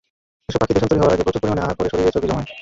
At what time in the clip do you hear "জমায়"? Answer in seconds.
2.29-2.51